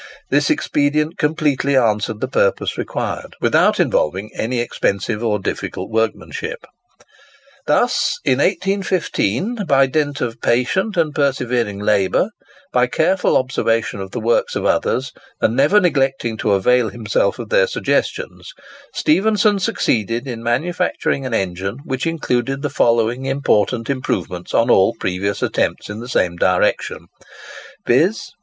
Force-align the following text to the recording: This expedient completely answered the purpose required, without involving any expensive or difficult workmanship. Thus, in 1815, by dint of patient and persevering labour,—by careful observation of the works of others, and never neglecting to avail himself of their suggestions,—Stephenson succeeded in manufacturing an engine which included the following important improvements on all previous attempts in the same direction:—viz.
This 0.31 0.49
expedient 0.49 1.19
completely 1.19 1.77
answered 1.77 2.21
the 2.21 2.27
purpose 2.27 2.75
required, 2.75 3.35
without 3.39 3.79
involving 3.79 4.31
any 4.33 4.59
expensive 4.59 5.23
or 5.23 5.37
difficult 5.37 5.91
workmanship. 5.91 6.65
Thus, 7.67 8.17
in 8.25 8.39
1815, 8.39 9.65
by 9.67 9.85
dint 9.85 10.19
of 10.19 10.41
patient 10.41 10.97
and 10.97 11.13
persevering 11.13 11.77
labour,—by 11.77 12.87
careful 12.87 13.37
observation 13.37 13.99
of 13.99 14.09
the 14.09 14.19
works 14.19 14.55
of 14.55 14.65
others, 14.65 15.11
and 15.39 15.55
never 15.55 15.79
neglecting 15.79 16.35
to 16.37 16.53
avail 16.53 16.89
himself 16.89 17.37
of 17.37 17.49
their 17.49 17.67
suggestions,—Stephenson 17.67 19.59
succeeded 19.59 20.25
in 20.25 20.41
manufacturing 20.41 21.27
an 21.27 21.33
engine 21.35 21.77
which 21.85 22.07
included 22.07 22.63
the 22.63 22.71
following 22.71 23.25
important 23.27 23.87
improvements 23.87 24.51
on 24.55 24.67
all 24.71 24.95
previous 24.99 25.43
attempts 25.43 25.91
in 25.91 25.99
the 25.99 26.09
same 26.09 26.37
direction:—viz. 26.37 28.31